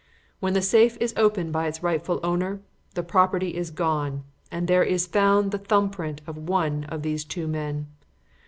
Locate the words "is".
0.99-1.13, 3.55-3.69, 4.83-5.05